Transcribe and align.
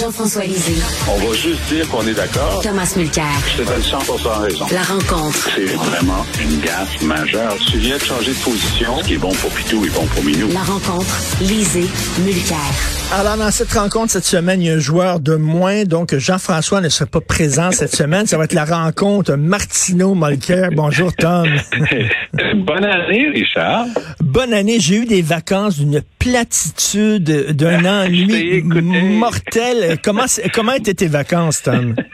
Jean-François 0.00 0.44
Lisée. 0.44 0.74
On 1.08 1.16
va 1.24 1.34
juste 1.34 1.60
dire 1.68 1.88
qu'on 1.88 2.04
est 2.06 2.14
d'accord. 2.14 2.60
Thomas 2.62 2.92
Mulcair. 2.96 3.24
Je 3.56 3.62
te 3.62 3.68
donne 3.68 3.82
100 3.82 3.98
raison. 4.40 4.66
La 4.72 4.82
rencontre. 4.82 5.50
C'est 5.54 5.66
vraiment 5.66 6.26
une 6.42 6.60
gaffe 6.60 7.00
majeure. 7.02 7.56
Tu 7.70 7.78
viens 7.78 7.96
de 7.96 8.02
changer 8.02 8.32
de 8.32 8.38
position. 8.38 8.98
Ce 8.98 9.04
qui 9.06 9.14
est 9.14 9.18
bon 9.18 9.32
pour 9.32 9.50
Pitou 9.50 9.84
est 9.84 9.94
bon 9.94 10.04
pour 10.06 10.24
Minou. 10.24 10.48
La 10.52 10.62
rencontre. 10.62 11.16
Lisée. 11.40 11.86
Mulcair. 12.24 12.58
Alors, 13.12 13.36
dans 13.36 13.50
cette 13.52 13.72
rencontre 13.72 14.10
cette 14.10 14.24
semaine, 14.24 14.60
il 14.62 14.66
y 14.66 14.70
a 14.70 14.74
un 14.74 14.78
joueur 14.78 15.20
de 15.20 15.36
moins, 15.36 15.84
donc 15.84 16.16
Jean-François 16.16 16.80
ne 16.80 16.88
sera 16.88 17.06
pas 17.06 17.20
présent 17.20 17.70
cette 17.70 17.94
semaine. 17.94 18.26
Ça 18.26 18.36
va 18.38 18.44
être 18.44 18.54
la 18.54 18.64
rencontre 18.64 19.36
Martino 19.36 20.14
Molker. 20.14 20.70
Bonjour, 20.72 21.12
Tom. 21.14 21.46
Bonne 22.56 22.84
année, 22.84 23.28
Richard. 23.32 23.86
Bonne 24.20 24.52
année. 24.52 24.80
J'ai 24.80 24.96
eu 24.96 25.06
des 25.06 25.22
vacances 25.22 25.78
d'une 25.78 26.02
platitude 26.18 27.52
d'un 27.52 27.84
ennui 28.04 28.62
mortel. 28.62 29.83
Comment, 30.02 30.24
comment 30.52 30.72
étaient 30.72 30.94
tes 30.94 31.08
vacances, 31.08 31.62
Tom? 31.62 31.94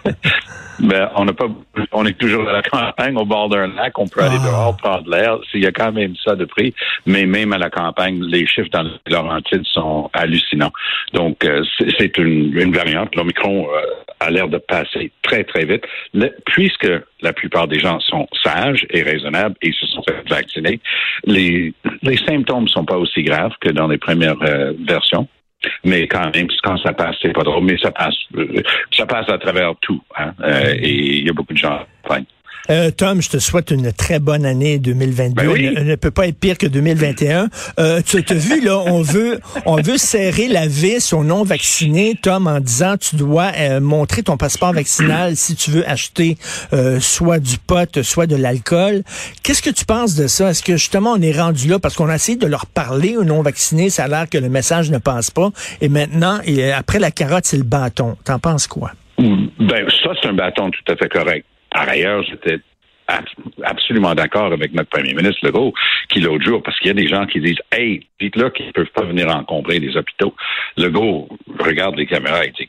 Ben, 0.83 1.11
on 1.15 1.27
n'a 1.27 1.35
pas, 1.35 1.45
on 1.93 2.07
est 2.07 2.17
toujours 2.19 2.49
à 2.49 2.55
la 2.55 2.63
campagne, 2.63 3.15
au 3.15 3.27
bord 3.27 3.51
d'un 3.51 3.67
lac. 3.67 3.99
On 3.99 4.09
peut 4.09 4.23
aller 4.23 4.39
Ah. 4.41 4.47
dehors, 4.47 4.77
prendre 4.79 5.11
l'air. 5.11 5.37
Il 5.53 5.63
y 5.63 5.67
a 5.67 5.73
quand 5.73 5.93
même 5.93 6.15
ça 6.25 6.35
de 6.37 6.47
prix. 6.47 6.73
Mais 7.05 7.27
même 7.27 7.53
à 7.53 7.59
la 7.59 7.69
campagne, 7.69 8.23
les 8.25 8.47
chiffres 8.47 8.71
dans 8.73 8.85
les 8.85 8.91
Laurentides 9.13 9.67
sont 9.67 10.09
hallucinants. 10.15 10.73
Donc, 11.13 11.45
euh, 11.45 11.63
c'est 11.99 12.17
une, 12.17 12.57
une 12.59 12.73
variante. 12.75 13.15
L'Omicron 13.15 13.67
euh, 13.69 13.81
a 14.21 14.31
l'air 14.31 14.49
de 14.49 14.57
passer 14.57 15.13
très, 15.21 15.45
très 15.45 15.67
vite. 15.67 15.85
Le- 16.15 16.35
puisque 16.47 16.89
la 17.21 17.35
plupart 17.35 17.69
des 17.69 17.79
gens 17.79 18.01
sont 18.01 18.27
sages 18.43 18.87
et 18.89 19.03
raisonnables 19.03 19.57
et 19.61 19.73
se 19.73 19.85
sont 19.87 20.03
fait 20.09 20.27
vacciner, 20.31 20.81
les, 21.27 21.75
les 22.01 22.17
symptômes 22.27 22.69
sont 22.69 22.87
pas 22.87 22.97
aussi 22.97 23.23
graves 23.23 23.53
que 23.61 23.69
dans 23.69 23.87
les 23.87 23.99
premières 23.99 24.41
euh, 24.45 24.73
versions. 24.89 25.29
Mais 25.85 26.07
quand 26.07 26.35
même, 26.35 26.49
quand 26.63 26.77
ça 26.79 26.93
passe, 26.93 27.17
c'est 27.21 27.33
pas 27.33 27.43
drôle. 27.43 27.65
Mais 27.65 27.77
ça 27.79 27.91
passe, 27.91 28.17
euh, 28.37 28.63
ça 28.93 29.07
passe 29.07 29.29
à 29.29 29.39
travers 29.39 29.75
tout. 29.81 30.03
Hein? 30.17 30.33
Euh, 30.43 30.75
et 30.75 31.19
il 31.19 31.27
y 31.27 31.31
a 31.31 31.33
beaucoup 31.33 31.53
de 31.53 31.59
gens. 31.59 31.81
Euh, 32.71 32.91
Tom, 32.91 33.21
je 33.21 33.29
te 33.29 33.39
souhaite 33.39 33.71
une 33.71 33.93
très 33.93 34.21
bonne 34.21 34.47
année 34.47 34.79
2022. 34.79 35.35
Ben 35.35 35.49
oui. 35.49 35.73
Elle 35.77 35.87
ne, 35.87 35.97
peut 35.97 36.11
pas 36.11 36.29
être 36.29 36.39
pire 36.39 36.57
que 36.57 36.67
2021. 36.67 37.49
Euh, 37.79 38.01
tu 38.05 38.19
as 38.19 38.35
vu, 38.35 38.61
là, 38.61 38.79
on 38.79 39.03
veut, 39.03 39.41
on 39.67 39.77
veut 39.77 39.99
serrer 39.99 40.49
la 40.49 40.67
vis 40.67 41.13
aux 41.13 41.25
non-vaccinés, 41.25 42.17
Tom, 42.23 42.47
en 42.47 42.61
disant 42.61 42.97
tu 42.97 43.17
dois 43.17 43.51
euh, 43.57 43.81
montrer 43.81 44.23
ton 44.23 44.37
passeport 44.37 44.73
vaccinal 44.73 45.37
si 45.37 45.57
tu 45.57 45.71
veux 45.71 45.89
acheter 45.89 46.37
euh, 46.73 47.01
soit 47.01 47.39
du 47.41 47.59
pot, 47.59 48.03
soit 48.03 48.27
de 48.27 48.37
l'alcool. 48.37 49.03
Qu'est-ce 49.43 49.63
que 49.63 49.71
tu 49.71 49.85
penses 49.85 50.15
de 50.15 50.27
ça? 50.27 50.51
Est-ce 50.51 50.63
que 50.63 50.77
justement 50.77 51.13
on 51.13 51.23
est 51.23 51.39
rendu 51.39 51.69
là? 51.69 51.79
Parce 51.79 51.97
qu'on 51.97 52.09
a 52.09 52.15
essayé 52.15 52.39
de 52.39 52.47
leur 52.47 52.67
parler 52.67 53.17
aux 53.17 53.25
non-vaccinés, 53.25 53.91
ça 53.91 54.05
a 54.05 54.09
l'air 54.09 54.29
que 54.29 54.39
le 54.39 54.49
message 54.49 54.91
ne 54.91 54.99
passe 54.99 55.31
pas. 55.31 55.51
Et 55.81 55.89
maintenant, 55.89 56.39
et 56.45 56.71
après 56.73 56.99
la 56.99 57.11
carotte, 57.11 57.47
c'est 57.47 57.57
le 57.57 57.65
bâton. 57.65 58.17
T'en 58.25 58.39
penses 58.39 58.67
quoi? 58.67 58.93
Ben, 59.19 59.87
ça, 60.03 60.11
c'est 60.23 60.29
un 60.29 60.33
bâton 60.33 60.71
tout 60.71 60.93
à 60.93 60.97
fait 60.97 61.09
correct. 61.09 61.45
Par 61.71 61.89
ailleurs, 61.89 62.23
j'étais 62.25 62.59
ab- 63.07 63.25
absolument 63.63 64.15
d'accord 64.15 64.53
avec 64.53 64.73
notre 64.73 64.91
premier 64.91 65.15
ministre 65.15 65.45
Legault, 65.47 65.73
qui 66.09 66.21
l'autre 66.21 66.45
jour, 66.45 66.63
parce 66.63 66.79
qu'il 66.79 66.89
y 66.89 66.91
a 66.91 66.95
des 66.95 67.09
gens 67.09 67.27
qui 67.27 67.41
disent 67.41 67.61
Hey, 67.73 68.07
dites-là 68.21 68.51
qu'ils 68.51 68.67
ne 68.67 68.73
peuvent 68.73 68.93
pas 68.95 69.05
venir 69.05 69.29
encombrer 69.35 69.79
les 69.79 69.97
hôpitaux. 69.97 70.35
Legault 70.77 71.29
regarde 71.59 71.97
les 71.97 72.07
caméras 72.07 72.45
et 72.45 72.51
dit 72.51 72.69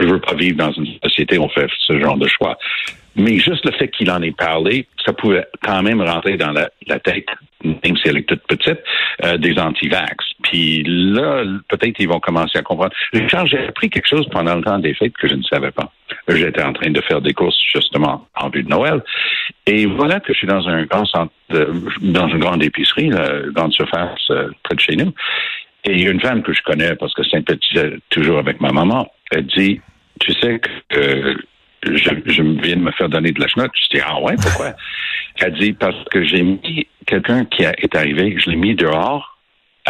je 0.00 0.06
veux 0.06 0.20
pas 0.20 0.34
vivre 0.34 0.56
dans 0.56 0.72
une 0.72 0.86
société 1.02 1.38
où 1.38 1.44
on 1.44 1.48
fait 1.48 1.68
ce 1.86 1.98
genre 1.98 2.16
de 2.16 2.28
choix. 2.28 2.58
Mais 3.16 3.38
juste 3.38 3.64
le 3.64 3.72
fait 3.72 3.88
qu'il 3.88 4.10
en 4.12 4.22
ait 4.22 4.30
parlé, 4.30 4.86
ça 5.04 5.12
pouvait 5.12 5.44
quand 5.62 5.82
même 5.82 6.00
rentrer 6.00 6.36
dans 6.36 6.52
la, 6.52 6.70
la 6.86 7.00
tête, 7.00 7.26
même 7.64 7.96
si 7.96 8.02
elle 8.08 8.18
est 8.18 8.28
toute 8.28 8.46
petite, 8.46 8.78
euh, 9.24 9.36
des 9.38 9.58
anti-vax. 9.58 10.24
Puis 10.44 10.84
là, 10.86 11.42
peut-être 11.68 11.96
ils 11.98 12.08
vont 12.08 12.20
commencer 12.20 12.58
à 12.58 12.62
comprendre. 12.62 12.92
Richard, 13.12 13.46
j'ai 13.48 13.58
appris 13.66 13.90
quelque 13.90 14.08
chose 14.08 14.28
pendant 14.30 14.54
le 14.54 14.62
temps 14.62 14.78
des 14.78 14.94
fêtes 14.94 15.16
que 15.16 15.26
je 15.28 15.34
ne 15.34 15.42
savais 15.42 15.72
pas. 15.72 15.90
J'étais 16.28 16.62
en 16.62 16.72
train 16.72 16.90
de 16.90 17.00
faire 17.00 17.20
des 17.20 17.32
courses 17.32 17.58
justement 17.74 18.26
en 18.36 18.50
vue 18.50 18.62
de 18.62 18.68
Noël. 18.68 19.02
Et 19.66 19.86
voilà 19.86 20.20
que 20.20 20.32
je 20.32 20.38
suis 20.38 20.46
dans 20.46 20.68
un 20.68 20.84
grand 20.84 21.04
centre, 21.06 21.32
de- 21.50 21.72
dans 22.02 22.28
une 22.28 22.38
grande 22.38 22.62
épicerie, 22.62 23.08
là, 23.08 23.40
grande 23.54 23.72
surface 23.72 24.18
euh, 24.30 24.50
près 24.62 24.74
de 24.74 24.80
chez 24.80 24.96
nous. 24.96 25.12
Et 25.84 25.92
il 25.92 26.04
y 26.04 26.06
a 26.06 26.10
une 26.10 26.20
femme 26.20 26.42
que 26.42 26.52
je 26.52 26.60
connais 26.62 26.94
parce 26.96 27.14
que 27.14 27.22
sympathisait 27.24 27.94
toujours 28.10 28.38
avec 28.38 28.60
ma 28.60 28.72
maman. 28.72 29.10
Elle 29.30 29.46
dit, 29.46 29.80
tu 30.20 30.32
sais 30.34 30.58
que 30.60 30.98
euh, 30.98 31.34
je, 31.84 32.10
je 32.26 32.42
viens 32.42 32.76
de 32.76 32.82
me 32.82 32.92
faire 32.92 33.08
donner 33.08 33.30
de 33.32 33.40
la 33.40 33.48
chenotte. 33.48 33.70
Je 33.74 33.96
dis, 33.96 34.02
ah 34.04 34.20
ouais, 34.20 34.34
pourquoi? 34.42 34.72
Elle 35.40 35.54
dit, 35.54 35.72
parce 35.72 35.96
que 36.10 36.24
j'ai 36.24 36.42
mis 36.42 36.86
quelqu'un 37.06 37.44
qui 37.46 37.62
est 37.62 37.94
arrivé, 37.96 38.36
je 38.38 38.50
l'ai 38.50 38.56
mis 38.56 38.74
dehors 38.74 39.37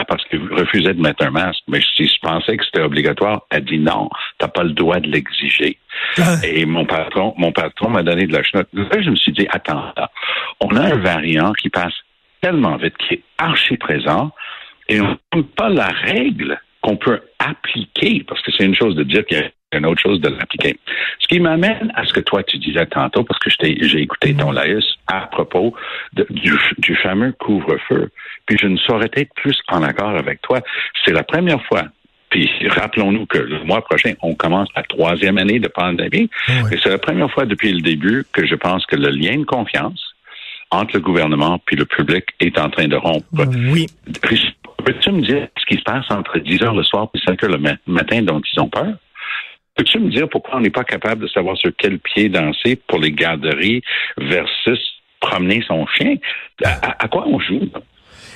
ah, 0.01 0.05
parce 0.05 0.25
qu'il 0.27 0.41
refusait 0.53 0.95
de 0.95 1.01
mettre 1.01 1.25
un 1.27 1.31
masque. 1.31 1.63
Mais 1.67 1.81
si 1.97 2.07
je 2.07 2.19
pensais 2.23 2.57
que 2.57 2.65
c'était 2.65 2.83
obligatoire, 2.83 3.43
elle 3.51 3.65
dit 3.65 3.81
non, 3.81 4.09
t'as 4.39 4.47
pas 4.47 4.63
le 4.63 4.71
droit 4.71 5.01
de 5.01 5.09
l'exiger. 5.09 5.77
Et 6.45 6.65
mon 6.67 6.87
patron, 6.87 7.35
mon 7.37 7.51
patron 7.51 7.91
m'a 7.91 8.05
donné 8.05 8.29
de 8.29 8.33
la 8.33 8.45
chenotte. 8.45 8.69
Là, 8.73 9.03
je 9.03 9.11
me 9.11 9.17
suis 9.17 9.33
dit, 9.33 9.49
attends, 9.51 9.93
là, 9.97 10.09
on 10.61 10.77
a 10.77 10.83
un 10.83 10.99
variant 10.99 11.53
qui 11.53 11.69
passe 11.69 11.95
tellement 12.41 12.77
vite, 12.77 12.97
qui 12.99 13.15
est 13.15 13.23
archi 13.39 13.77
présent, 13.77 14.31
et 14.89 15.01
on 15.01 15.19
n'a 15.35 15.43
pas 15.57 15.69
la 15.69 15.89
règle 15.89 16.61
qu'on 16.81 16.97
peut 16.97 17.21
appliquer, 17.41 18.25
parce 18.29 18.41
que 18.43 18.53
c'est 18.57 18.65
une 18.65 18.77
chose 18.77 18.95
de 18.95 19.03
dire 19.03 19.27
qu'il 19.27 19.39
y 19.39 19.41
a 19.41 19.51
une 19.77 19.87
autre 19.87 20.01
chose 20.01 20.21
de 20.21 20.29
l'appliquer. 20.29 20.79
Ce 21.21 21.27
qui 21.29 21.41
m'amène 21.41 21.93
à 21.95 22.05
ce 22.07 22.13
que 22.13 22.21
toi 22.21 22.43
tu 22.43 22.59
disais 22.59 22.87
tantôt, 22.87 23.23
parce 23.25 23.39
que 23.41 23.51
j'ai 23.51 24.01
écouté 24.01 24.35
ton 24.35 24.51
laïus 24.51 24.97
à 25.07 25.27
propos 25.27 25.75
de- 26.15 26.27
du, 26.31 26.55
du 26.79 26.97
fameux 26.97 27.33
couvre-feu, 27.33 28.11
puis 28.47 28.57
je 28.61 28.67
ne 28.67 28.77
saurais 28.79 29.11
être 29.13 29.33
plus 29.35 29.59
en 29.69 29.83
accord 29.83 30.11
avec 30.17 30.41
toi. 30.43 30.61
C'est 31.05 31.13
la 31.13 31.23
première 31.23 31.63
fois 31.67 31.85
puis 32.31 32.47
rappelons-nous 32.69 33.25
que 33.25 33.39
le 33.39 33.65
mois 33.65 33.81
prochain, 33.83 34.13
on 34.21 34.35
commence 34.35 34.69
la 34.77 34.83
troisième 34.83 35.39
année 35.39 35.61
de 35.61 35.69
pandémie. 35.69 36.29
Ouais. 36.47 36.75
Et 36.75 36.79
c'est 36.83 36.91
la 36.91 36.99
première 36.99 37.31
fois 37.31 37.47
depuis 37.47 37.73
le 37.73 37.81
début 37.81 38.27
que 38.35 38.45
je 38.47 38.55
pense 38.55 38.85
que 38.85 38.97
le 38.97 39.09
lien 39.09 39.39
de 39.39 39.45
confiance 39.45 40.13
entre 40.71 40.97
le 40.97 41.01
gouvernement 41.01 41.59
puis 41.65 41.75
le 41.77 41.87
public 41.87 42.27
est 42.41 42.59
en 42.59 42.69
train 42.69 42.87
de 42.87 42.97
rompre. 42.97 43.25
Oui. 43.73 43.87
Richard, 44.23 44.53
Peux-tu 44.85 45.11
me 45.11 45.23
dire 45.23 45.49
ce 45.59 45.65
qui 45.65 45.77
se 45.79 45.83
passe 45.85 46.05
entre 46.11 46.39
10 46.39 46.63
heures 46.63 46.75
le 46.75 46.83
soir 46.83 47.09
et 47.15 47.19
5 47.27 47.43
heures 47.45 47.51
le 47.51 47.57
ma- 47.59 47.77
matin 47.87 48.21
dont 48.21 48.43
ils 48.55 48.61
ont 48.61 48.69
peur? 48.69 48.89
Peux-tu 49.79 49.99
me 50.01 50.11
dire 50.11 50.29
pourquoi 50.29 50.57
on 50.57 50.61
n'est 50.61 50.71
pas 50.71 50.83
capable 50.85 51.23
de 51.23 51.29
savoir 51.29 51.57
sur 51.57 51.71
quel 51.79 52.01
pied 52.01 52.29
danser 52.29 52.77
pour 52.89 52.99
les 52.99 53.13
garderies 53.13 53.81
versus 54.19 54.79
promener 55.21 55.63
son 55.67 55.87
chien? 55.87 56.17
À, 56.65 57.07
quoi 57.09 57.27
on 57.29 57.39
joue? 57.39 57.61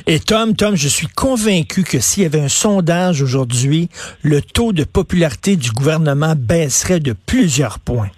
Et 0.07 0.21
Tom, 0.21 0.55
Tom, 0.55 0.77
je 0.77 0.87
suis 0.89 1.09
convaincu 1.09 1.83
que 1.83 1.99
s'il 1.99 2.23
y 2.23 2.27
avait 2.27 2.41
un 2.41 2.49
sondage 2.49 3.23
aujourd'hui, 3.23 3.89
le 4.23 4.41
taux 4.41 4.73
de 4.73 4.85
popularité 4.85 5.57
du 5.57 5.71
gouvernement 5.73 6.35
baisserait 6.37 7.01
de 7.01 7.13
plusieurs 7.13 7.81
points. 7.81 8.11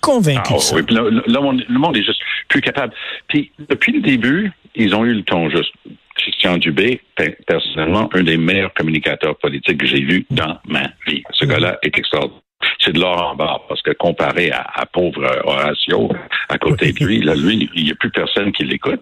Convaincu 0.00 0.52
Ah, 0.52 0.54
de 0.56 0.60
ça. 0.60 0.76
oui, 0.76 0.82
là, 0.88 1.02
là, 1.10 1.22
le, 1.26 1.78
monde, 1.78 1.96
est 1.96 2.02
juste 2.02 2.20
plus 2.48 2.60
capable. 2.62 2.92
Puis, 3.28 3.52
depuis 3.70 3.92
le 3.92 4.00
début, 4.00 4.50
ils 4.74 4.94
ont 4.94 5.04
eu 5.04 5.12
le 5.14 5.22
ton 5.22 5.50
juste. 5.50 5.72
Christian 6.16 6.56
Dubé, 6.58 7.00
pe- 7.16 7.36
personnellement, 7.46 8.08
un 8.14 8.22
des 8.22 8.36
meilleurs 8.38 8.72
communicateurs 8.72 9.36
politiques 9.38 9.78
que 9.78 9.86
j'ai 9.86 10.00
vu 10.00 10.24
dans 10.30 10.58
ma 10.66 10.88
vie. 11.06 11.22
Ce 11.32 11.44
gars-là 11.44 11.78
est 11.82 11.96
extraordinaire. 11.98 12.40
C'est 12.80 12.92
de 12.92 13.00
l'or 13.00 13.30
en 13.30 13.34
barre, 13.34 13.66
parce 13.68 13.82
que 13.82 13.92
comparé 13.92 14.50
à, 14.50 14.86
pauvre 14.86 15.24
Horatio 15.44 16.10
à 16.48 16.58
côté 16.58 16.92
de 16.92 17.04
lui, 17.04 17.20
là, 17.22 17.34
lui, 17.34 17.68
il 17.74 17.84
n'y 17.84 17.90
a 17.90 17.94
plus 17.94 18.10
personne 18.10 18.52
qui 18.52 18.64
l'écoute. 18.64 19.00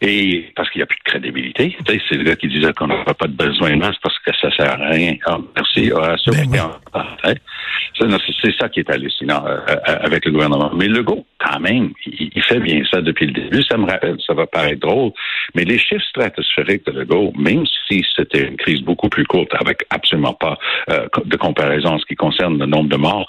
Et 0.00 0.52
parce 0.54 0.70
qu'il 0.70 0.78
n'y 0.78 0.84
a 0.84 0.86
plus 0.86 0.98
de 0.98 1.10
crédibilité. 1.10 1.76
Tu 1.84 1.92
sais, 1.92 2.00
c'est 2.08 2.16
le 2.16 2.22
gars 2.22 2.36
qui 2.36 2.46
disait 2.48 2.72
qu'on 2.72 2.86
n'aura 2.86 3.14
pas 3.14 3.26
de 3.26 3.32
besoin 3.32 3.70
de 3.70 3.76
masque 3.76 4.00
parce 4.02 4.18
que 4.20 4.30
ça 4.40 4.50
sert 4.56 4.80
à 4.80 4.88
rien. 4.90 5.16
Ah, 5.26 5.38
merci. 5.56 5.90
Ah, 5.96 6.16
ça, 6.24 6.30
Ben 6.30 8.18
c'est 8.42 8.54
ça 8.56 8.68
qui 8.68 8.80
est 8.80 8.90
hallucinant 8.90 9.44
euh, 9.44 9.58
euh, 9.68 9.96
avec 10.00 10.24
le 10.24 10.30
gouvernement. 10.30 10.70
Mais 10.74 10.86
Legault, 10.86 11.26
quand 11.38 11.58
même, 11.58 11.90
il, 12.06 12.30
il, 12.34 12.42
fait 12.42 12.60
bien 12.60 12.82
ça 12.90 13.00
depuis 13.00 13.26
le 13.26 13.32
début. 13.32 13.62
Ça 13.64 13.76
me 13.76 13.86
rappelle, 13.86 14.16
ça 14.24 14.34
va 14.34 14.46
paraître 14.46 14.80
drôle, 14.80 15.10
mais 15.54 15.64
les 15.64 15.78
chiffres 15.78 16.04
stratosphériques 16.10 16.86
de 16.86 16.92
Legault, 16.92 17.32
même 17.36 17.64
si 17.88 18.04
c'était 18.14 18.46
une 18.46 18.56
crise 18.56 18.82
beaucoup 18.82 19.08
plus 19.08 19.26
courte, 19.26 19.52
avec 19.58 19.84
absolument 19.90 20.34
pas 20.34 20.58
euh, 20.90 21.08
de 21.24 21.36
comparaison 21.36 21.94
en 21.94 21.98
ce 21.98 22.06
qui 22.06 22.14
concerne 22.14 22.58
le 22.58 22.66
nombre 22.66 22.88
de 22.88 22.96
morts, 22.96 23.28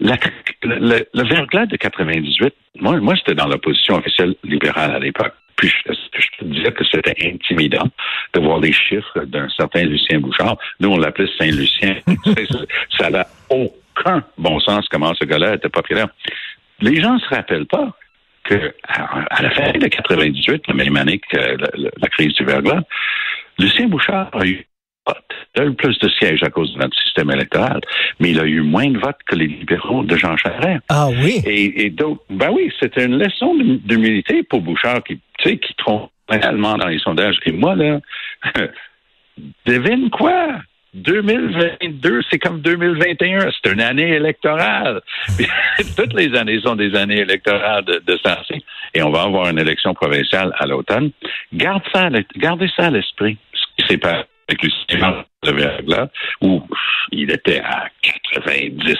la, 0.00 0.16
le, 0.62 1.06
le 1.12 1.22
verglas 1.24 1.66
de 1.66 1.76
98, 1.76 2.54
moi, 2.80 2.98
moi 2.98 3.14
j'étais 3.14 3.34
dans 3.34 3.46
l'opposition 3.46 3.96
officielle 3.96 4.34
libérale 4.44 4.92
à 4.92 4.98
l'époque. 4.98 5.34
Puis 5.58 5.68
je, 5.68 5.92
je 5.92 6.28
te 6.38 6.44
disais 6.44 6.72
que 6.72 6.84
c'était 6.84 7.14
intimidant 7.26 7.88
de 8.32 8.40
voir 8.40 8.60
les 8.60 8.72
chiffres 8.72 9.24
d'un 9.26 9.48
certain 9.50 9.82
Lucien 9.84 10.20
Bouchard. 10.20 10.56
Nous, 10.80 10.88
on 10.88 10.96
l'appelait 10.96 11.28
Saint-Lucien. 11.36 11.96
ça 12.98 13.10
n'a 13.10 13.26
aucun 13.50 14.24
bon 14.38 14.60
sens 14.60 14.86
comment 14.88 15.12
ce 15.14 15.24
gars-là 15.24 15.54
était 15.54 15.68
populaire. 15.68 16.08
Les 16.80 17.00
gens 17.00 17.14
ne 17.14 17.18
se 17.18 17.28
rappellent 17.28 17.66
pas 17.66 17.92
que 18.44 18.72
à 18.84 19.42
la 19.42 19.50
fin 19.50 19.72
de 19.72 19.86
98, 19.88 20.68
la 20.68 20.74
même 20.74 20.96
année 20.96 21.18
que 21.18 21.36
la, 21.36 21.56
la, 21.74 21.90
la 21.96 22.08
crise 22.08 22.32
du 22.34 22.44
verglas, 22.44 22.80
Lucien 23.58 23.88
Bouchard 23.88 24.30
a 24.32 24.46
eu 24.46 24.64
il 25.54 25.62
a 25.62 25.66
eu 25.66 25.74
plus 25.74 25.98
de 25.98 26.08
sièges 26.08 26.42
à 26.42 26.50
cause 26.50 26.72
de 26.74 26.78
notre 26.78 26.96
système 27.02 27.30
électoral, 27.30 27.80
mais 28.20 28.30
il 28.30 28.40
a 28.40 28.44
eu 28.44 28.60
moins 28.60 28.88
de 28.88 28.98
votes 28.98 29.18
que 29.26 29.34
les 29.34 29.46
libéraux 29.46 30.02
de 30.04 30.16
Jean 30.16 30.36
Charest. 30.36 30.82
Ah 30.88 31.08
oui? 31.08 31.40
Et, 31.44 31.86
et 31.86 31.90
donc, 31.90 32.20
ben 32.30 32.50
oui, 32.50 32.72
c'était 32.80 33.04
une 33.04 33.18
leçon 33.18 33.54
d'humilité 33.58 34.42
pour 34.42 34.60
Bouchard 34.60 35.02
qui, 35.04 35.20
tu 35.38 35.50
sais, 35.50 35.58
qui 35.58 35.74
trompe 35.74 36.10
réellement 36.28 36.76
dans 36.76 36.86
les 36.86 36.98
sondages. 36.98 37.38
Et 37.46 37.52
moi, 37.52 37.74
là, 37.74 38.00
devine 39.66 40.10
quoi? 40.10 40.48
2022, 40.94 42.22
c'est 42.30 42.38
comme 42.38 42.60
2021. 42.60 43.50
C'est 43.50 43.72
une 43.72 43.80
année 43.80 44.10
électorale. 44.14 45.00
Toutes 45.96 46.14
les 46.14 46.34
années 46.36 46.60
sont 46.60 46.76
des 46.76 46.94
années 46.94 47.20
électorales 47.20 47.84
de, 47.84 48.02
de 48.06 48.18
sensé. 48.18 48.62
Et 48.94 49.02
on 49.02 49.10
va 49.10 49.22
avoir 49.22 49.48
une 49.50 49.58
élection 49.58 49.92
provinciale 49.92 50.52
à 50.58 50.66
l'automne. 50.66 51.10
Garde 51.52 51.82
ça, 51.92 52.08
gardez 52.36 52.70
ça 52.74 52.86
à 52.86 52.90
l'esprit. 52.90 53.36
Ce 53.52 53.64
qui 53.76 53.88
s'est 53.88 53.98
passé 53.98 54.24
avec 54.48 54.62
Lucien 54.62 55.24
de 55.42 55.52
Verglas, 55.52 56.08
où 56.40 56.62
il 57.12 57.30
était 57.30 57.60
à 57.60 57.88
90 58.32 58.94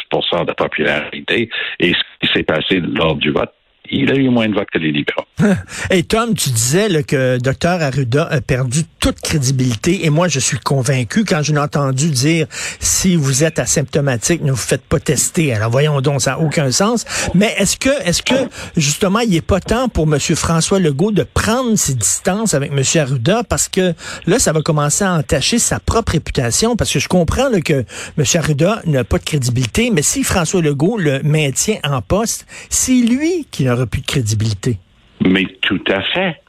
de 0.47 0.53
popularité. 0.53 1.51
Et 1.81 1.93
ce 1.93 2.27
qui 2.27 2.33
s'est 2.33 2.43
passé 2.43 2.81
lors 2.81 3.17
du 3.17 3.31
vote, 3.31 3.53
il 3.91 4.11
a 4.11 4.15
eu 4.15 4.29
moins 4.29 4.49
de 4.49 4.55
votes 4.55 4.69
que 4.73 4.79
les 4.79 4.93
libéraux. 4.93 5.25
Et 5.91 6.03
Tom, 6.03 6.35
tu 6.35 6.51
disais 6.51 6.89
là, 6.89 7.03
que 7.03 7.39
Dr 7.39 7.83
Arruda 7.83 8.27
a 8.31 8.41
perdu 8.41 8.83
toute 9.01 9.21
crédibilité 9.21 10.05
et 10.05 10.11
moi 10.11 10.29
je 10.29 10.41
suis 10.41 10.59
convaincu 10.59 11.25
quand 11.25 11.43
je 11.43 11.53
l'ai 11.53 11.61
entendu 11.61 12.11
dire 12.11 12.47
si 12.81 13.17
vous 13.17 13.45
êtes 13.45 13.59
asymptomatique, 13.59 14.43
ne 14.43 14.51
vous 14.51 14.57
faites 14.57 14.83
pas 14.83 14.99
tester. 14.99 15.55
Alors 15.55 15.71
voyons 15.71 16.01
donc, 16.01 16.21
ça 16.21 16.33
n'a 16.33 16.41
aucun 16.41 16.71
sens. 16.71 17.05
Mais 17.35 17.55
est-ce 17.59 17.77
que 17.77 17.91
est-ce 18.05 18.23
que 18.23 18.35
justement 18.77 19.21
il 19.21 19.31
n'est 19.31 19.41
pas 19.41 19.61
temps 19.61 19.89
pour 19.89 20.13
M. 20.13 20.19
François 20.19 20.81
Legault 20.81 21.13
de 21.13 21.23
prendre 21.23 21.77
ses 21.77 21.95
distances 21.95 22.55
avec 22.55 22.73
M. 22.73 22.83
Arruda? 23.01 23.45
Parce 23.45 23.69
que 23.69 23.95
là 24.27 24.39
ça 24.39 24.53
va 24.53 24.63
commencer 24.63 25.05
à 25.05 25.15
entacher 25.15 25.59
sa 25.59 25.79
propre 25.79 26.13
réputation 26.13 26.77
parce 26.77 26.93
que 26.93 26.99
je 26.99 27.09
comprends 27.09 27.49
là, 27.49 27.61
que 27.61 27.85
M. 28.19 28.25
Arruda 28.35 28.83
n'a 28.87 29.05
pas 29.05 29.19
de 29.19 29.25
crédibilité, 29.25 29.91
mais 29.93 30.03
si 30.03 30.25
François 30.25 30.61
Legault 30.61 30.99
le 30.99 31.23
maintient 31.23 31.79
en 31.85 32.03
poste, 32.03 32.47
c'est 32.69 32.93
lui 32.93 33.47
qui 33.51 33.69
crédibilité. 33.87 34.79
Mais 35.25 35.45
tout 35.63 35.83
à 35.89 36.03
fait. 36.03 36.41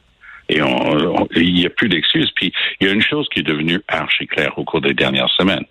Et 0.48 0.60
il 1.36 1.54
n'y 1.54 1.66
a 1.66 1.70
plus 1.70 1.88
d'excuses. 1.88 2.30
Puis 2.34 2.52
il 2.80 2.86
y 2.86 2.90
a 2.90 2.92
une 2.92 3.02
chose 3.02 3.28
qui 3.32 3.40
est 3.40 3.44
devenue 3.44 3.80
archi 3.88 4.26
claire 4.26 4.58
au 4.58 4.64
cours 4.64 4.80
des 4.80 4.94
dernières 4.94 5.30
semaines. 5.30 5.64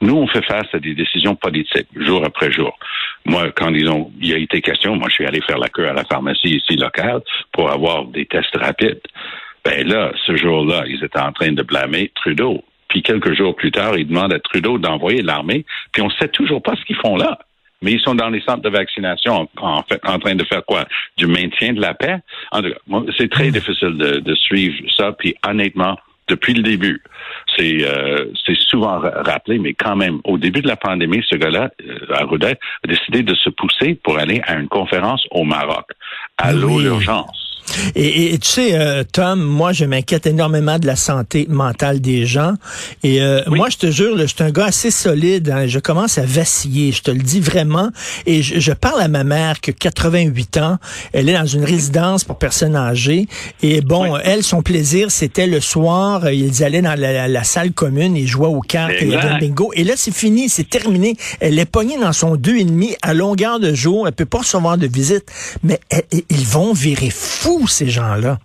Nous, 0.00 0.14
on 0.14 0.26
fait 0.26 0.44
face 0.44 0.66
à 0.72 0.78
des 0.78 0.94
décisions 0.94 1.34
politiques, 1.34 1.88
jour 1.96 2.22
après 2.24 2.52
jour. 2.52 2.76
Moi, 3.24 3.50
quand 3.52 3.70
disons, 3.70 4.12
il 4.20 4.34
a 4.34 4.38
été 4.38 4.60
question, 4.60 4.96
moi, 4.96 5.08
je 5.08 5.14
suis 5.14 5.26
allé 5.26 5.40
faire 5.40 5.58
la 5.58 5.68
queue 5.68 5.88
à 5.88 5.94
la 5.94 6.04
pharmacie 6.04 6.56
ici 6.56 6.76
locale 6.76 7.22
pour 7.52 7.70
avoir 7.70 8.04
des 8.04 8.26
tests 8.26 8.54
rapides. 8.56 9.00
Ben 9.64 9.86
là, 9.88 10.12
ce 10.26 10.36
jour-là, 10.36 10.84
ils 10.86 11.02
étaient 11.02 11.20
en 11.20 11.32
train 11.32 11.52
de 11.52 11.62
blâmer 11.62 12.12
Trudeau. 12.14 12.62
Puis 12.88 13.02
quelques 13.02 13.34
jours 13.34 13.56
plus 13.56 13.70
tard, 13.72 13.96
ils 13.96 14.06
demandent 14.06 14.34
à 14.34 14.40
Trudeau 14.40 14.78
d'envoyer 14.78 15.22
l'armée. 15.22 15.64
Puis 15.92 16.02
on 16.02 16.08
ne 16.08 16.12
sait 16.20 16.28
toujours 16.28 16.62
pas 16.62 16.76
ce 16.76 16.84
qu'ils 16.84 16.96
font 16.96 17.16
là 17.16 17.38
mais 17.84 17.92
ils 17.92 18.00
sont 18.00 18.14
dans 18.14 18.30
les 18.30 18.40
centres 18.40 18.62
de 18.62 18.70
vaccination 18.70 19.48
en, 19.58 19.82
fait, 19.82 20.00
en 20.04 20.18
train 20.18 20.34
de 20.34 20.44
faire 20.44 20.64
quoi? 20.64 20.84
Du 21.16 21.26
maintien 21.26 21.74
de 21.74 21.80
la 21.80 21.94
paix? 21.94 22.16
C'est 23.16 23.30
très 23.30 23.50
difficile 23.50 23.96
de, 23.96 24.18
de 24.20 24.34
suivre 24.34 24.76
ça, 24.96 25.12
puis 25.12 25.36
honnêtement, 25.46 25.96
depuis 26.28 26.54
le 26.54 26.62
début. 26.62 27.02
C'est 27.56 27.84
euh, 27.84 28.32
souvent 28.68 28.98
rappelé, 28.98 29.58
mais 29.58 29.74
quand 29.74 29.96
même, 29.96 30.20
au 30.24 30.38
début 30.38 30.62
de 30.62 30.68
la 30.68 30.76
pandémie, 30.76 31.22
ce 31.28 31.36
gars-là, 31.36 31.70
euh, 31.86 32.14
Arruda, 32.14 32.48
a 32.48 32.86
décidé 32.88 33.22
de 33.22 33.34
se 33.34 33.50
pousser 33.50 33.94
pour 34.02 34.18
aller 34.18 34.40
à 34.46 34.54
une 34.54 34.68
conférence 34.68 35.26
au 35.30 35.44
Maroc. 35.44 35.90
À 36.38 36.52
l'eau 36.52 36.80
l'urgence. 36.80 37.43
Et, 37.94 38.34
et, 38.34 38.38
tu 38.38 38.48
sais, 38.48 38.74
euh, 38.74 39.04
Tom, 39.10 39.40
moi, 39.42 39.72
je 39.72 39.84
m'inquiète 39.84 40.26
énormément 40.26 40.78
de 40.78 40.86
la 40.86 40.96
santé 40.96 41.46
mentale 41.48 42.00
des 42.00 42.26
gens. 42.26 42.54
Et 43.02 43.22
euh, 43.22 43.42
oui. 43.48 43.58
moi, 43.58 43.68
je 43.70 43.76
te 43.76 43.90
jure, 43.90 44.18
je 44.18 44.26
suis 44.26 44.42
un 44.42 44.50
gars 44.50 44.66
assez 44.66 44.90
solide. 44.90 45.50
Hein, 45.50 45.66
je 45.66 45.78
commence 45.78 46.18
à 46.18 46.22
vaciller, 46.22 46.92
je 46.92 47.02
te 47.02 47.10
le 47.10 47.22
dis 47.22 47.40
vraiment. 47.40 47.90
Et 48.26 48.42
je, 48.42 48.60
je, 48.60 48.72
parle 48.72 49.00
à 49.00 49.08
ma 49.08 49.24
mère 49.24 49.60
qui 49.60 49.70
a 49.70 49.72
88 49.72 50.58
ans. 50.58 50.78
Elle 51.12 51.28
est 51.28 51.34
dans 51.34 51.46
une 51.46 51.64
résidence 51.64 52.24
pour 52.24 52.38
personnes 52.38 52.76
âgées. 52.76 53.26
Et 53.62 53.80
bon, 53.80 54.14
oui. 54.14 54.20
elle, 54.24 54.42
son 54.42 54.62
plaisir, 54.62 55.10
c'était 55.10 55.46
le 55.46 55.60
soir, 55.60 56.30
ils 56.30 56.64
allaient 56.64 56.82
dans 56.82 56.98
la, 56.98 57.12
la, 57.12 57.28
la 57.28 57.44
salle 57.44 57.72
commune 57.72 58.16
et 58.16 58.26
jouaient 58.26 58.46
aux 58.46 58.60
cartes 58.60 58.92
et 59.00 59.16
au 59.16 59.38
bingo. 59.40 59.72
Et 59.74 59.84
là, 59.84 59.94
c'est 59.96 60.14
fini, 60.14 60.48
c'est 60.48 60.68
terminé. 60.68 61.16
Elle 61.40 61.58
est 61.58 61.64
pognée 61.64 61.98
dans 61.98 62.12
son 62.12 62.36
deux 62.36 62.56
et 62.56 62.64
demi 62.64 62.94
à 63.02 63.14
longueur 63.14 63.60
de 63.60 63.74
jour. 63.74 64.06
Elle 64.06 64.12
peut 64.14 64.24
pas 64.26 64.38
recevoir 64.38 64.78
de 64.78 64.86
visite. 64.86 65.24
Mais 65.62 65.80
elle, 65.90 66.02
ils 66.30 66.46
vont 66.46 66.72
virer 66.72 67.10
fou 67.10 67.53
ces 67.66 67.88
gens-là? 67.88 68.38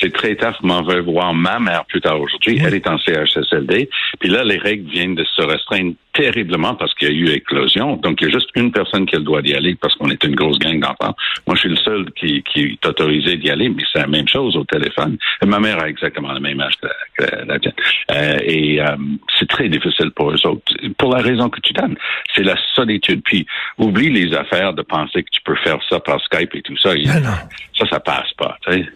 C'est 0.00 0.12
très 0.12 0.34
tard. 0.36 0.58
m'en 0.62 0.82
veux 0.82 1.00
voir 1.00 1.32
ma 1.34 1.58
mère 1.58 1.84
plus 1.86 2.00
tard 2.00 2.20
aujourd'hui. 2.20 2.60
Elle 2.62 2.74
est 2.74 2.88
en 2.88 2.98
CHSLD. 2.98 3.88
Puis 4.20 4.28
là, 4.28 4.44
les 4.44 4.58
règles 4.58 4.90
viennent 4.90 5.14
de 5.14 5.24
se 5.24 5.42
restreindre 5.42 5.94
terriblement 6.12 6.74
parce 6.74 6.94
qu'il 6.94 7.08
y 7.08 7.10
a 7.10 7.14
eu 7.14 7.28
éclosion. 7.34 7.96
Donc, 7.96 8.20
il 8.20 8.28
y 8.28 8.30
a 8.30 8.32
juste 8.32 8.48
une 8.54 8.72
personne 8.72 9.06
qui 9.06 9.16
droit 9.22 9.42
d'y 9.42 9.54
aller 9.54 9.74
parce 9.74 9.94
qu'on 9.94 10.08
est 10.10 10.22
une 10.24 10.34
grosse 10.34 10.58
gang 10.58 10.80
d'enfants. 10.80 11.14
Moi, 11.46 11.56
je 11.56 11.60
suis 11.60 11.68
le 11.68 11.76
seul 11.76 12.06
qui, 12.12 12.42
qui 12.42 12.60
est 12.62 12.86
autorisé 12.86 13.36
d'y 13.36 13.50
aller, 13.50 13.68
mais 13.68 13.82
c'est 13.92 14.00
la 14.00 14.06
même 14.06 14.28
chose 14.28 14.56
au 14.56 14.64
téléphone. 14.64 15.18
Ma 15.44 15.60
mère 15.60 15.82
a 15.82 15.88
exactement 15.88 16.32
le 16.32 16.40
même 16.40 16.60
âge 16.60 16.74
que, 16.80 17.22
que 17.22 17.46
la 17.46 17.58
tienne. 17.58 17.74
Euh, 18.12 18.38
et 18.42 18.80
euh, 18.80 18.96
c'est 19.38 19.48
très 19.48 19.68
difficile 19.68 20.10
pour 20.10 20.30
eux 20.30 20.46
autres. 20.46 20.72
Pour 20.98 21.14
la 21.14 21.22
raison 21.22 21.48
que 21.50 21.60
tu 21.60 21.72
donnes, 21.72 21.96
c'est 22.34 22.44
la 22.44 22.56
solitude. 22.74 23.22
Puis, 23.24 23.46
oublie 23.78 24.10
les 24.10 24.34
affaires 24.34 24.72
de 24.72 24.82
penser 24.82 25.22
que 25.22 25.30
tu 25.30 25.40
peux 25.44 25.56
faire 25.56 25.78
ça 25.88 26.00
par 26.00 26.20
Skype 26.22 26.54
et 26.54 26.62
tout 26.62 26.76
ça. 26.78 26.94
Et, 26.96 27.04
ça, 27.04 27.86
ça 27.90 28.00
passe 28.00 28.32
pas. 28.38 28.56
Tu 28.66 28.72
sais. 28.72 28.86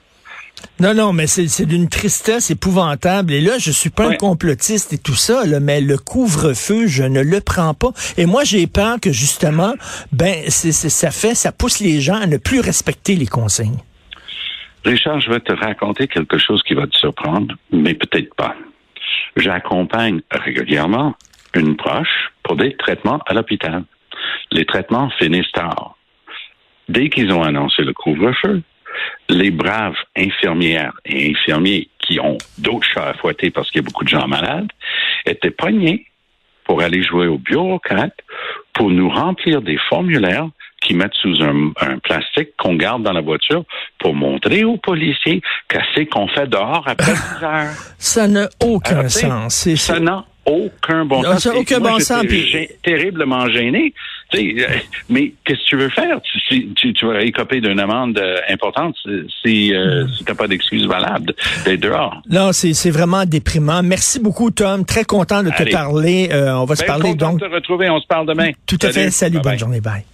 Non, 0.80 0.94
non, 0.94 1.12
mais 1.12 1.26
c'est 1.26 1.66
d'une 1.66 1.88
tristesse 1.88 2.50
épouvantable. 2.50 3.32
Et 3.32 3.40
là, 3.40 3.58
je 3.58 3.70
suis 3.70 3.90
pas 3.90 4.08
ouais. 4.08 4.14
un 4.14 4.16
complotiste 4.16 4.92
et 4.92 4.98
tout 4.98 5.14
ça, 5.14 5.44
là, 5.44 5.60
mais 5.60 5.80
le 5.80 5.98
couvre-feu, 5.98 6.86
je 6.86 7.02
ne 7.02 7.22
le 7.22 7.40
prends 7.40 7.74
pas. 7.74 7.90
Et 8.16 8.26
moi, 8.26 8.44
j'ai 8.44 8.66
peur 8.66 8.98
que 9.00 9.12
justement, 9.12 9.74
ben, 10.12 10.48
ça 10.48 11.10
fait, 11.10 11.34
ça 11.34 11.52
pousse 11.52 11.80
les 11.80 12.00
gens 12.00 12.20
à 12.20 12.26
ne 12.26 12.38
plus 12.38 12.60
respecter 12.60 13.14
les 13.14 13.26
consignes. 13.26 13.80
Richard, 14.84 15.20
je 15.20 15.30
vais 15.30 15.40
te 15.40 15.52
raconter 15.52 16.08
quelque 16.08 16.38
chose 16.38 16.62
qui 16.62 16.72
va 16.72 16.86
te 16.86 16.96
surprendre, 16.96 17.54
mais 17.70 17.92
peut-être 17.94 18.34
pas. 18.34 18.54
J'accompagne 19.36 20.22
régulièrement 20.30 21.14
une 21.54 21.76
proche 21.76 22.32
pour 22.42 22.56
des 22.56 22.74
traitements 22.76 23.20
à 23.26 23.34
l'hôpital. 23.34 23.84
Les 24.50 24.64
traitements 24.64 25.10
finissent 25.18 25.52
tard. 25.52 25.96
Dès 26.88 27.10
qu'ils 27.10 27.32
ont 27.32 27.42
annoncé 27.42 27.82
le 27.82 27.92
couvre-feu, 27.92 28.62
les 29.28 29.50
braves 29.50 29.96
infirmières 30.16 30.94
et 31.04 31.30
infirmiers 31.30 31.88
qui 32.00 32.20
ont 32.20 32.38
d'autres 32.58 32.86
chats 32.86 33.08
à 33.08 33.14
fouetter 33.14 33.50
parce 33.50 33.70
qu'il 33.70 33.80
y 33.80 33.84
a 33.84 33.86
beaucoup 33.86 34.04
de 34.04 34.08
gens 34.08 34.26
malades 34.26 34.68
étaient 35.26 35.50
poignés 35.50 36.06
pour 36.64 36.82
aller 36.82 37.02
jouer 37.02 37.26
au 37.26 37.38
bureaucrate 37.38 38.14
pour 38.74 38.90
nous 38.90 39.08
remplir 39.08 39.62
des 39.62 39.78
formulaires 39.88 40.48
qui 40.80 40.94
mettent 40.94 41.14
sous 41.14 41.42
un, 41.42 41.72
un 41.80 41.98
plastique 41.98 42.56
qu'on 42.56 42.74
garde 42.74 43.02
dans 43.02 43.12
la 43.12 43.20
voiture 43.20 43.64
pour 43.98 44.14
montrer 44.14 44.64
aux 44.64 44.78
policiers 44.78 45.42
qu'est-ce 45.68 46.08
qu'on 46.08 46.28
fait 46.28 46.46
dehors 46.48 46.84
après 46.86 47.12
10 47.38 47.44
heures. 47.44 47.74
Ça 47.98 48.26
n'a 48.26 48.48
aucun 48.62 49.00
Alors, 49.00 49.10
sens. 49.10 49.68
Ça 49.74 50.00
n'a 50.00 50.24
aucun 50.46 51.04
bon 51.04 51.22
sens. 51.22 51.42
Ça 51.42 51.54
aucun 51.54 51.80
bon 51.80 51.98
sens. 51.98 52.24
Puis... 52.26 52.68
terriblement 52.82 53.48
gêné. 53.48 53.92
Euh, 54.34 54.66
mais 55.08 55.32
qu'est-ce 55.44 55.60
que 55.60 55.68
tu 55.68 55.76
veux 55.76 55.88
faire? 55.88 56.20
Tu, 56.22 56.72
tu, 56.74 56.92
tu 56.92 57.06
vas 57.06 57.22
écoper 57.22 57.60
d'une 57.60 57.80
amende 57.80 58.18
euh, 58.18 58.36
importante 58.48 58.96
si, 59.44 59.74
euh, 59.74 60.06
si 60.08 60.24
tu 60.24 60.30
n'as 60.30 60.36
pas 60.36 60.48
d'excuse 60.48 60.86
valable 60.86 61.34
d'être 61.64 61.80
dehors. 61.80 62.22
Non, 62.28 62.52
c'est 62.52 62.90
vraiment 62.90 63.24
déprimant. 63.24 63.82
Merci 63.82 64.20
beaucoup, 64.20 64.50
Tom. 64.50 64.84
Très 64.84 65.04
content 65.04 65.42
de 65.42 65.50
te 65.50 65.70
parler. 65.70 66.28
Euh, 66.32 66.54
on 66.54 66.64
va 66.64 66.74
ben, 66.74 66.76
se 66.76 66.84
parler 66.84 67.14
donc. 67.14 67.40
de 67.40 67.46
te 67.46 67.54
retrouver. 67.54 67.90
On 67.90 68.00
se 68.00 68.06
parle 68.06 68.26
demain. 68.26 68.50
Tout 68.66 68.78
à 68.82 68.90
fait. 68.90 69.10
Salut. 69.10 69.36
Bye 69.36 69.42
bonne 69.42 69.52
bye. 69.52 69.58
journée. 69.58 69.80
Bye. 69.80 70.04